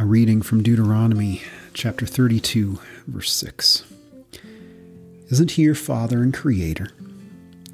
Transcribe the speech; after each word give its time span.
A 0.00 0.06
reading 0.06 0.40
from 0.40 0.62
Deuteronomy 0.62 1.42
chapter 1.74 2.06
32, 2.06 2.78
verse 3.06 3.30
6. 3.34 3.84
Isn't 5.28 5.50
he 5.50 5.62
your 5.62 5.74
father 5.74 6.22
and 6.22 6.32
creator? 6.32 6.88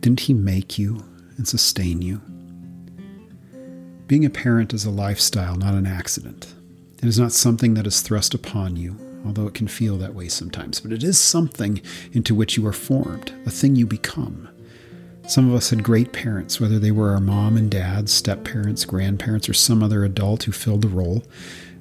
Didn't 0.01 0.19
he 0.19 0.35
make 0.35 0.77
you 0.77 1.05
and 1.37 1.47
sustain 1.47 2.03
you? 2.03 2.21
Being 4.09 4.25
a 4.25 4.31
parent 4.31 4.75
is 4.75 4.85
a 4.85 4.91
lifestyle, 4.91 5.55
not 5.55 5.75
an 5.75 5.87
accident. 5.87 6.53
It 7.01 7.05
is 7.05 7.17
not 7.17 7.31
something 7.31 7.75
that 7.75 7.87
is 7.87 8.01
thrust 8.01 8.35
upon 8.35 8.75
you, 8.75 8.97
although 9.25 9.47
it 9.47 9.55
can 9.55 9.69
feel 9.69 9.97
that 9.99 10.17
way 10.17 10.27
sometimes, 10.27 10.81
but 10.81 10.91
it 10.91 11.05
is 11.05 11.21
something 11.21 11.81
into 12.11 12.35
which 12.35 12.57
you 12.57 12.67
are 12.67 12.73
formed, 12.73 13.33
a 13.47 13.53
thing 13.53 13.77
you 13.77 13.87
become. 13.87 14.49
Some 15.29 15.49
of 15.49 15.55
us 15.55 15.71
had 15.71 15.85
great 15.85 16.13
parents, 16.13 16.61
whether 16.61 16.81
they 16.81 16.91
were 16.91 17.13
our 17.13 17.21
mom 17.21 17.57
and 17.57 17.71
dad, 17.71 18.11
step 18.11 18.43
parents, 18.43 18.85
grandparents, 18.85 19.49
or 19.49 19.55
some 19.55 19.81
other 19.81 20.05
adult 20.05 20.43
who 20.43 20.51
filled 20.51 20.83
the 20.83 20.89
role. 20.89 21.23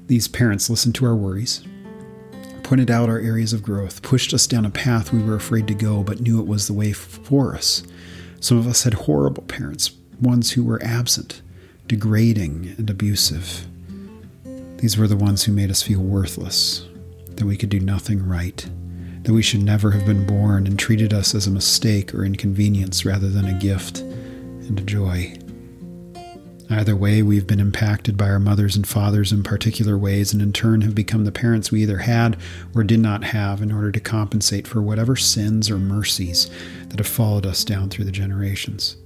These 0.08 0.27
parents 0.27 0.70
listened 0.70 0.94
to 0.95 1.05
our 1.05 1.16
worries, 1.16 1.64
pointed 2.62 2.91
out 2.91 3.09
our 3.09 3.20
areas 3.20 3.54
of 3.54 3.63
growth, 3.63 4.02
pushed 4.04 4.34
us 4.34 4.46
down 4.46 4.66
a 4.66 4.70
path 4.70 5.12
we 5.12 5.23
were 5.23 5.36
afraid 5.36 5.68
to 5.68 5.73
go 5.73 6.04
but 6.04 6.22
knew 6.22 6.40
it 6.40 6.48
was 6.48 6.68
the 6.68 6.73
way 6.73 6.94
for 6.94 7.55
us. 7.55 7.84
Some 8.40 8.58
of 8.58 8.68
us 8.68 8.84
had 8.84 8.94
horrible 8.94 9.44
parents, 9.44 9.91
ones 10.22 10.52
who 10.52 10.63
were 10.63 10.82
absent, 10.84 11.41
degrading, 11.88 12.76
and 12.77 12.88
abusive. 12.90 13.66
These 14.77 14.98
were 14.98 15.08
the 15.08 15.16
ones 15.16 15.44
who 15.44 15.52
made 15.52 15.72
us 15.72 15.82
feel 15.82 16.02
worthless, 16.02 16.88
that 17.32 17.46
we 17.46 17.58
could 17.58 17.70
do 17.70 17.80
nothing 17.80 18.27
right, 18.27 18.63
that 19.24 19.34
we 19.34 19.41
should 19.41 19.63
never 19.63 19.90
have 19.91 20.05
been 20.05 20.27
born, 20.27 20.68
and 20.68 20.77
treated 20.77 21.13
us 21.13 21.34
as 21.34 21.48
a 21.48 21.52
mistake 21.52 22.13
or 22.13 22.24
inconvenience 22.24 23.05
rather 23.05 23.30
than 23.30 23.46
a 23.46 23.60
gift 23.60 24.02
and 24.02 24.80
a 24.80 24.84
joy. 24.84 25.35
Either 26.70 26.96
way, 26.96 27.21
we've 27.21 27.46
been 27.46 27.60
impacted 27.60 28.18
by 28.18 28.27
our 28.27 28.40
mothers 28.40 28.76
and 28.76 28.88
fathers 28.88 29.32
in 29.32 29.44
particular 29.44 29.98
ways, 29.98 30.34
and 30.34 30.41
in 30.41 30.52
turn 30.52 30.82
have 30.82 30.96
become 30.96 31.24
the 31.24 31.32
parents 31.32 31.71
we 31.71 31.84
either 31.84 31.99
had 31.99 32.38
or 32.74 32.84
did 32.84 32.99
not 32.99 33.24
have 33.24 33.62
in 33.62 33.71
order 33.71 33.91
to 33.91 33.99
compensate 33.99 34.68
for 34.68 34.82
whatever 34.82 35.16
sins 35.16 35.70
or 35.70 35.77
mercies 35.77 36.49
that 36.88 36.98
have 36.98 37.08
followed 37.08 37.46
us 37.46 37.63
down 37.63 37.90
through 37.90 38.05
the 38.05 38.12
generations. 38.12 38.98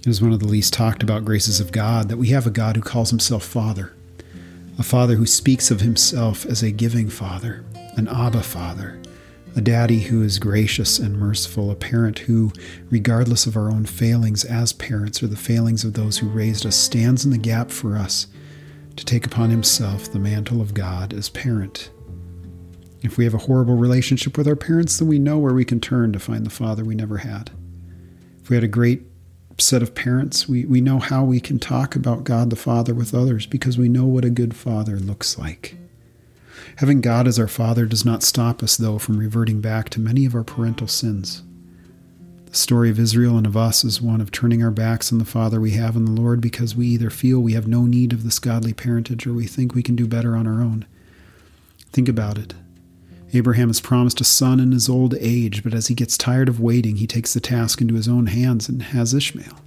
It 0.00 0.08
is 0.08 0.20
one 0.20 0.32
of 0.32 0.40
the 0.40 0.48
least 0.48 0.72
talked 0.72 1.04
about 1.04 1.24
graces 1.24 1.60
of 1.60 1.70
God 1.70 2.08
that 2.08 2.16
we 2.16 2.28
have 2.28 2.46
a 2.46 2.50
God 2.50 2.74
who 2.74 2.82
calls 2.82 3.10
himself 3.10 3.44
Father, 3.44 3.92
a 4.78 4.82
Father 4.82 5.14
who 5.14 5.26
speaks 5.26 5.70
of 5.70 5.80
himself 5.80 6.44
as 6.44 6.60
a 6.60 6.72
giving 6.72 7.08
Father, 7.08 7.64
an 7.96 8.08
Abba 8.08 8.42
Father, 8.42 9.00
a 9.54 9.60
daddy 9.60 10.00
who 10.00 10.22
is 10.22 10.38
gracious 10.38 10.98
and 10.98 11.18
merciful, 11.18 11.70
a 11.70 11.74
parent 11.74 12.20
who, 12.20 12.52
regardless 12.90 13.46
of 13.46 13.56
our 13.56 13.70
own 13.70 13.84
failings 13.84 14.44
as 14.44 14.72
parents 14.72 15.22
or 15.22 15.26
the 15.26 15.36
failings 15.36 15.84
of 15.84 15.92
those 15.94 16.18
who 16.18 16.28
raised 16.28 16.64
us, 16.64 16.76
stands 16.76 17.24
in 17.24 17.30
the 17.30 17.38
gap 17.38 17.70
for 17.70 17.96
us 17.96 18.26
to 18.96 19.04
take 19.04 19.26
upon 19.26 19.50
himself 19.50 20.10
the 20.10 20.18
mantle 20.18 20.60
of 20.60 20.74
God 20.74 21.12
as 21.12 21.28
parent. 21.28 21.90
If 23.02 23.18
we 23.18 23.24
have 23.24 23.34
a 23.34 23.38
horrible 23.38 23.76
relationship 23.76 24.38
with 24.38 24.46
our 24.46 24.56
parents, 24.56 24.98
then 24.98 25.08
we 25.08 25.18
know 25.18 25.38
where 25.38 25.54
we 25.54 25.64
can 25.64 25.80
turn 25.80 26.12
to 26.12 26.18
find 26.18 26.46
the 26.46 26.50
father 26.50 26.84
we 26.84 26.94
never 26.94 27.18
had. 27.18 27.50
If 28.42 28.48
we 28.48 28.56
had 28.56 28.64
a 28.64 28.68
great 28.68 29.02
set 29.58 29.82
of 29.82 29.94
parents, 29.94 30.48
we, 30.48 30.64
we 30.64 30.80
know 30.80 30.98
how 30.98 31.24
we 31.24 31.40
can 31.40 31.58
talk 31.58 31.94
about 31.94 32.24
God 32.24 32.50
the 32.50 32.56
Father 32.56 32.94
with 32.94 33.14
others 33.14 33.46
because 33.46 33.76
we 33.76 33.88
know 33.88 34.04
what 34.04 34.24
a 34.24 34.30
good 34.30 34.54
father 34.54 34.96
looks 34.96 35.38
like. 35.38 35.76
Having 36.76 37.00
God 37.00 37.28
as 37.28 37.38
our 37.38 37.48
Father 37.48 37.86
does 37.86 38.04
not 38.04 38.22
stop 38.22 38.62
us, 38.62 38.76
though, 38.76 38.98
from 38.98 39.18
reverting 39.18 39.60
back 39.60 39.88
to 39.90 40.00
many 40.00 40.24
of 40.24 40.34
our 40.34 40.44
parental 40.44 40.88
sins. 40.88 41.42
The 42.46 42.54
story 42.54 42.90
of 42.90 42.98
Israel 42.98 43.38
and 43.38 43.46
of 43.46 43.56
us 43.56 43.82
is 43.82 44.02
one 44.02 44.20
of 44.20 44.30
turning 44.30 44.62
our 44.62 44.70
backs 44.70 45.10
on 45.10 45.18
the 45.18 45.24
Father 45.24 45.60
we 45.60 45.70
have 45.70 45.96
in 45.96 46.04
the 46.04 46.20
Lord 46.20 46.40
because 46.40 46.76
we 46.76 46.86
either 46.88 47.08
feel 47.08 47.40
we 47.40 47.54
have 47.54 47.66
no 47.66 47.86
need 47.86 48.12
of 48.12 48.24
this 48.24 48.38
godly 48.38 48.74
parentage 48.74 49.26
or 49.26 49.32
we 49.32 49.46
think 49.46 49.74
we 49.74 49.82
can 49.82 49.96
do 49.96 50.06
better 50.06 50.36
on 50.36 50.46
our 50.46 50.60
own. 50.60 50.84
Think 51.92 52.08
about 52.08 52.36
it. 52.36 52.54
Abraham 53.32 53.70
is 53.70 53.80
promised 53.80 54.20
a 54.20 54.24
son 54.24 54.60
in 54.60 54.72
his 54.72 54.88
old 54.88 55.14
age, 55.18 55.62
but 55.64 55.72
as 55.72 55.86
he 55.86 55.94
gets 55.94 56.18
tired 56.18 56.50
of 56.50 56.60
waiting, 56.60 56.96
he 56.96 57.06
takes 57.06 57.32
the 57.32 57.40
task 57.40 57.80
into 57.80 57.94
his 57.94 58.08
own 58.08 58.26
hands 58.26 58.68
and 58.68 58.82
has 58.82 59.14
Ishmael. 59.14 59.58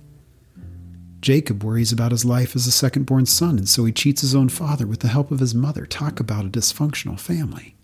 Jacob 1.26 1.64
worries 1.64 1.92
about 1.92 2.12
his 2.12 2.24
life 2.24 2.56
as 2.56 2.68
a 2.68 2.72
second 2.72 3.08
born 3.08 3.26
son, 3.26 3.58
and 3.58 3.68
so 3.68 3.84
he 3.84 3.92
cheats 3.92 4.22
his 4.22 4.36
own 4.36 4.48
father 4.48 4.86
with 4.86 5.00
the 5.00 5.08
help 5.08 5.32
of 5.32 5.40
his 5.40 5.56
mother. 5.56 5.88
Talk 5.88 6.20
about 6.20 6.46
a 6.46 6.50
dysfunctional 6.50 7.20
family. 7.20 7.76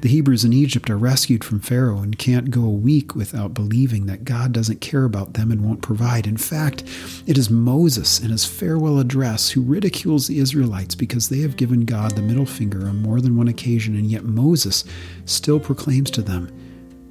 The 0.00 0.08
Hebrews 0.08 0.44
in 0.44 0.52
Egypt 0.52 0.90
are 0.90 0.98
rescued 0.98 1.44
from 1.44 1.60
Pharaoh 1.60 2.00
and 2.00 2.18
can't 2.18 2.50
go 2.50 2.64
a 2.64 2.70
week 2.70 3.14
without 3.14 3.54
believing 3.54 4.06
that 4.06 4.24
God 4.24 4.50
doesn't 4.52 4.80
care 4.80 5.04
about 5.04 5.34
them 5.34 5.52
and 5.52 5.64
won't 5.64 5.80
provide. 5.80 6.26
In 6.26 6.36
fact, 6.36 6.82
it 7.24 7.38
is 7.38 7.50
Moses 7.50 8.18
in 8.18 8.30
his 8.30 8.44
farewell 8.44 8.98
address 8.98 9.50
who 9.50 9.62
ridicules 9.62 10.26
the 10.26 10.40
Israelites 10.40 10.96
because 10.96 11.28
they 11.28 11.38
have 11.38 11.56
given 11.56 11.84
God 11.84 12.16
the 12.16 12.22
middle 12.22 12.46
finger 12.46 12.88
on 12.88 13.00
more 13.00 13.20
than 13.20 13.36
one 13.36 13.46
occasion, 13.46 13.94
and 13.94 14.10
yet 14.10 14.24
Moses 14.24 14.82
still 15.24 15.60
proclaims 15.60 16.10
to 16.10 16.20
them, 16.20 16.50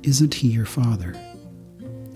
Isn't 0.03 0.34
he 0.34 0.50
your 0.50 0.66
father? 0.66 1.16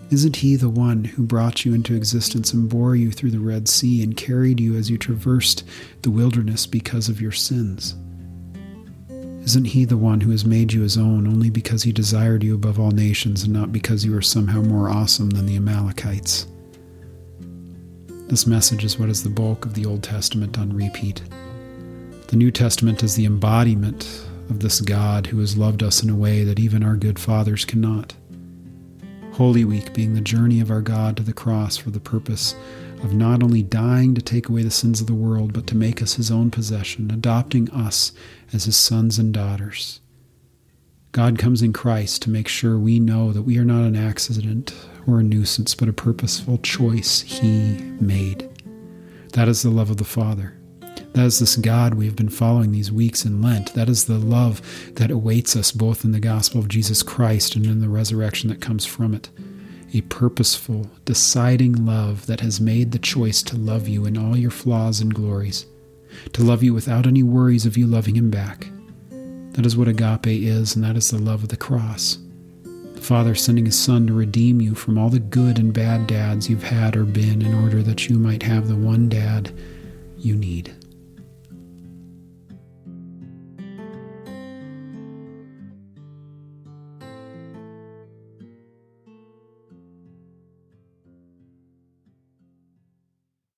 Isn't 0.09 0.37
he 0.37 0.55
the 0.55 0.69
one 0.69 1.03
who 1.03 1.23
brought 1.23 1.65
you 1.65 1.73
into 1.73 1.93
existence 1.93 2.53
and 2.53 2.69
bore 2.69 2.95
you 2.95 3.11
through 3.11 3.31
the 3.31 3.39
Red 3.39 3.67
Sea 3.67 4.01
and 4.01 4.15
carried 4.15 4.57
you 4.57 4.77
as 4.77 4.89
you 4.89 4.97
traversed 4.97 5.65
the 6.01 6.11
wilderness 6.11 6.65
because 6.65 7.09
of 7.09 7.19
your 7.19 7.33
sins? 7.33 7.93
Isn't 9.43 9.65
he 9.65 9.83
the 9.83 9.97
one 9.97 10.21
who 10.21 10.31
has 10.31 10.45
made 10.45 10.71
you 10.71 10.81
his 10.81 10.97
own 10.97 11.27
only 11.27 11.49
because 11.49 11.83
he 11.83 11.91
desired 11.91 12.41
you 12.41 12.55
above 12.55 12.79
all 12.79 12.91
nations 12.91 13.43
and 13.43 13.51
not 13.51 13.73
because 13.73 14.05
you 14.05 14.15
are 14.15 14.21
somehow 14.21 14.61
more 14.61 14.89
awesome 14.89 15.31
than 15.31 15.45
the 15.45 15.57
Amalekites? 15.57 16.47
This 18.27 18.47
message 18.47 18.85
is 18.85 18.97
what 18.97 19.09
is 19.09 19.23
the 19.23 19.29
bulk 19.29 19.65
of 19.65 19.73
the 19.73 19.85
Old 19.85 20.03
Testament 20.03 20.57
on 20.57 20.73
repeat. 20.73 21.21
The 22.27 22.35
New 22.37 22.51
Testament 22.51 23.03
is 23.03 23.15
the 23.15 23.25
embodiment 23.25 24.03
of 24.49 24.61
this 24.61 24.79
God 24.79 25.27
who 25.27 25.39
has 25.39 25.57
loved 25.57 25.83
us 25.83 26.01
in 26.01 26.09
a 26.09 26.15
way 26.15 26.45
that 26.45 26.59
even 26.59 26.83
our 26.83 26.95
good 26.95 27.19
fathers 27.19 27.65
cannot. 27.65 28.15
Holy 29.37 29.63
Week 29.63 29.93
being 29.93 30.15
the 30.15 30.21
journey 30.21 30.59
of 30.61 30.71
our 30.71 30.81
God 30.81 31.15
to 31.17 31.21
the 31.21 31.31
cross 31.31 31.77
for 31.77 31.91
the 31.91 31.99
purpose 31.99 32.55
of 33.03 33.13
not 33.13 33.43
only 33.43 33.61
dying 33.61 34.15
to 34.15 34.21
take 34.21 34.49
away 34.49 34.63
the 34.63 34.71
sins 34.71 34.99
of 34.99 35.05
the 35.05 35.13
world, 35.13 35.53
but 35.53 35.67
to 35.67 35.77
make 35.77 36.01
us 36.01 36.15
his 36.15 36.31
own 36.31 36.49
possession, 36.49 37.11
adopting 37.11 37.69
us 37.69 38.13
as 38.51 38.65
his 38.65 38.75
sons 38.75 39.19
and 39.19 39.31
daughters. 39.31 39.99
God 41.11 41.37
comes 41.37 41.61
in 41.61 41.71
Christ 41.71 42.23
to 42.23 42.31
make 42.31 42.47
sure 42.47 42.79
we 42.79 42.99
know 42.99 43.31
that 43.31 43.43
we 43.43 43.59
are 43.59 43.63
not 43.63 43.83
an 43.83 43.95
accident 43.95 44.73
or 45.05 45.19
a 45.19 45.23
nuisance, 45.23 45.75
but 45.75 45.87
a 45.87 45.93
purposeful 45.93 46.57
choice 46.57 47.21
he 47.21 47.77
made. 48.01 48.49
That 49.33 49.47
is 49.47 49.61
the 49.61 49.69
love 49.69 49.91
of 49.91 49.97
the 49.97 50.03
Father. 50.03 50.56
That 51.13 51.25
is 51.25 51.39
this 51.39 51.55
God 51.55 51.93
we 51.93 52.05
have 52.05 52.15
been 52.15 52.29
following 52.29 52.71
these 52.71 52.91
weeks 52.91 53.25
in 53.25 53.41
Lent. 53.41 53.73
That 53.73 53.89
is 53.89 54.05
the 54.05 54.17
love 54.17 54.61
that 54.95 55.11
awaits 55.11 55.55
us 55.55 55.71
both 55.71 56.03
in 56.03 56.11
the 56.11 56.19
gospel 56.19 56.59
of 56.59 56.67
Jesus 56.67 57.03
Christ 57.03 57.55
and 57.55 57.65
in 57.65 57.81
the 57.81 57.89
resurrection 57.89 58.49
that 58.49 58.61
comes 58.61 58.85
from 58.85 59.13
it. 59.13 59.29
A 59.93 60.01
purposeful, 60.01 60.89
deciding 61.05 61.85
love 61.85 62.25
that 62.25 62.41
has 62.41 62.59
made 62.59 62.91
the 62.91 62.99
choice 62.99 63.41
to 63.43 63.55
love 63.55 63.87
you 63.87 64.05
in 64.05 64.17
all 64.17 64.35
your 64.35 64.51
flaws 64.51 64.99
and 64.99 65.13
glories, 65.13 65.65
to 66.33 66.43
love 66.43 66.61
you 66.61 66.73
without 66.73 67.07
any 67.07 67.23
worries 67.23 67.65
of 67.65 67.77
you 67.77 67.87
loving 67.87 68.15
him 68.15 68.29
back. 68.29 68.67
That 69.57 69.65
is 69.65 69.75
what 69.75 69.87
agape 69.87 70.27
is, 70.27 70.75
and 70.75 70.83
that 70.83 70.97
is 70.97 71.09
the 71.09 71.17
love 71.17 71.41
of 71.41 71.49
the 71.49 71.57
cross. 71.57 72.19
The 72.63 73.01
Father 73.01 73.33
sending 73.33 73.65
His 73.65 73.77
Son 73.77 74.07
to 74.07 74.13
redeem 74.13 74.59
you 74.61 74.75
from 74.75 74.97
all 74.97 75.09
the 75.09 75.19
good 75.19 75.57
and 75.57 75.73
bad 75.73 76.07
dads 76.07 76.49
you've 76.49 76.63
had 76.63 76.95
or 76.95 77.05
been 77.05 77.41
in 77.41 77.53
order 77.53 77.81
that 77.83 78.07
you 78.07 78.19
might 78.19 78.43
have 78.43 78.67
the 78.67 78.75
one 78.75 79.09
dad 79.09 79.51
you 80.17 80.35
need. 80.35 80.75